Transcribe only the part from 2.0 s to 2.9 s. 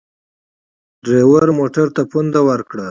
پونده ورکړه.